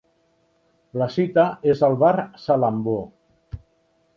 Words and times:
La 1.01 1.07
cita 1.15 1.45
és 1.73 1.83
al 1.89 1.99
Bar 2.05 2.15
Salambó. 2.47 2.99